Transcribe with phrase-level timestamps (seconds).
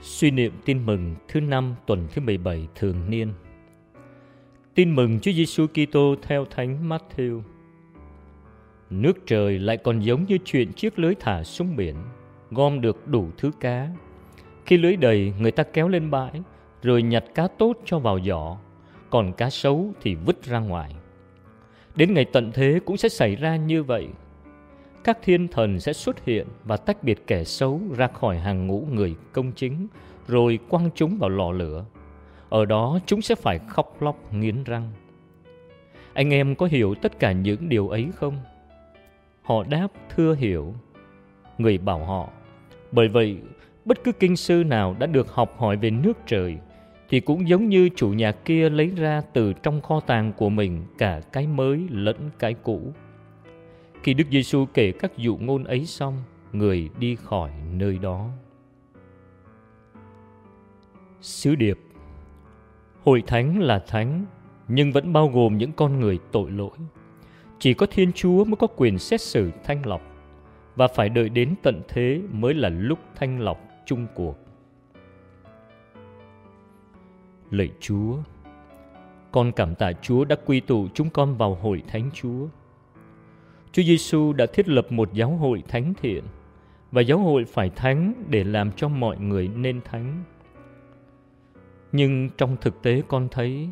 [0.00, 3.32] Suy niệm tin mừng thứ năm tuần thứ 17 thường niên.
[4.74, 7.42] Tin mừng Chúa Giêsu Kitô theo Thánh Matthew.
[8.90, 11.96] Nước trời lại còn giống như chuyện chiếc lưới thả xuống biển,
[12.50, 13.88] gom được đủ thứ cá.
[14.66, 16.42] Khi lưới đầy, người ta kéo lên bãi,
[16.82, 18.56] rồi nhặt cá tốt cho vào giỏ,
[19.10, 20.94] còn cá xấu thì vứt ra ngoài.
[21.96, 24.08] Đến ngày tận thế cũng sẽ xảy ra như vậy.
[25.04, 28.86] Các thiên thần sẽ xuất hiện và tách biệt kẻ xấu ra khỏi hàng ngũ
[28.92, 29.86] người công chính,
[30.28, 31.84] rồi quăng chúng vào lò lửa.
[32.48, 34.90] Ở đó chúng sẽ phải khóc lóc nghiến răng.
[36.14, 38.36] Anh em có hiểu tất cả những điều ấy không?
[39.42, 40.74] Họ đáp thưa hiểu.
[41.58, 42.28] Người bảo họ,
[42.92, 43.38] bởi vậy
[43.84, 46.58] bất cứ kinh sư nào đã được học hỏi về nước trời
[47.08, 50.82] thì cũng giống như chủ nhà kia lấy ra từ trong kho tàng của mình
[50.98, 52.92] cả cái mới lẫn cái cũ.
[54.04, 56.22] Khi Đức Giêsu kể các dụ ngôn ấy xong,
[56.52, 58.28] người đi khỏi nơi đó.
[61.20, 61.78] Sứ điệp
[63.04, 64.24] Hội thánh là thánh,
[64.68, 66.78] nhưng vẫn bao gồm những con người tội lỗi.
[67.58, 70.02] Chỉ có Thiên Chúa mới có quyền xét xử thanh lọc,
[70.76, 74.38] và phải đợi đến tận thế mới là lúc thanh lọc chung cuộc.
[77.50, 78.16] Lạy Chúa,
[79.32, 82.46] con cảm tạ Chúa đã quy tụ chúng con vào hội thánh Chúa.
[83.74, 86.24] Chúa Giêsu đã thiết lập một giáo hội thánh thiện
[86.92, 90.24] và giáo hội phải thánh để làm cho mọi người nên thánh.
[91.92, 93.68] Nhưng trong thực tế con thấy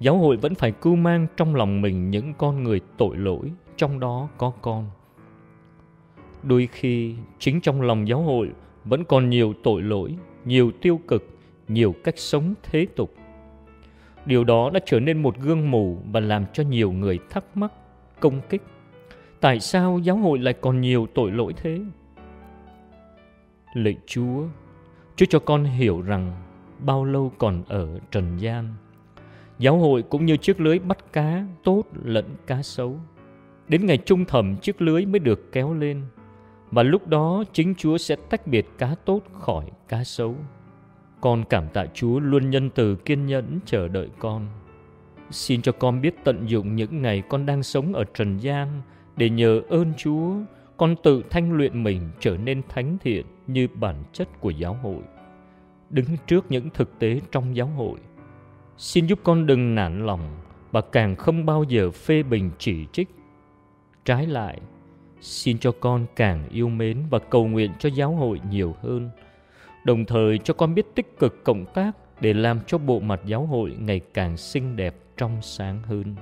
[0.00, 4.00] giáo hội vẫn phải cưu mang trong lòng mình những con người tội lỗi, trong
[4.00, 4.90] đó có con.
[6.42, 8.50] Đôi khi chính trong lòng giáo hội
[8.84, 13.14] vẫn còn nhiều tội lỗi, nhiều tiêu cực nhiều cách sống thế tục.
[14.26, 17.72] Điều đó đã trở nên một gương mù và làm cho nhiều người thắc mắc,
[18.20, 18.62] công kích.
[19.40, 21.80] Tại sao giáo hội lại còn nhiều tội lỗi thế?
[23.74, 24.44] Lạy Chúa,
[25.16, 26.32] Chúa cho con hiểu rằng
[26.78, 28.74] bao lâu còn ở trần gian.
[29.58, 32.96] Giáo hội cũng như chiếc lưới bắt cá tốt lẫn cá xấu.
[33.68, 36.02] Đến ngày trung thẩm chiếc lưới mới được kéo lên
[36.70, 40.34] và lúc đó chính Chúa sẽ tách biệt cá tốt khỏi cá xấu.
[41.20, 44.46] Con cảm tạ Chúa luôn nhân từ kiên nhẫn chờ đợi con.
[45.30, 48.82] Xin cho con biết tận dụng những ngày con đang sống ở trần gian
[49.16, 50.34] để nhờ ơn Chúa,
[50.76, 55.02] con tự thanh luyện mình trở nên thánh thiện như bản chất của giáo hội.
[55.90, 57.98] Đứng trước những thực tế trong giáo hội,
[58.76, 60.36] xin giúp con đừng nản lòng
[60.70, 63.08] và càng không bao giờ phê bình chỉ trích.
[64.04, 64.60] Trái lại,
[65.20, 69.10] xin cho con càng yêu mến và cầu nguyện cho giáo hội nhiều hơn–
[69.86, 73.46] đồng thời cho con biết tích cực cộng tác để làm cho bộ mặt giáo
[73.46, 76.14] hội ngày càng xinh đẹp trong sáng hơn.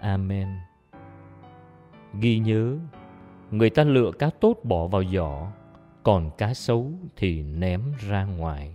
[0.00, 0.48] Amen.
[2.20, 2.76] Ghi nhớ,
[3.50, 5.46] người ta lựa cá tốt bỏ vào giỏ,
[6.02, 8.74] còn cá xấu thì ném ra ngoài.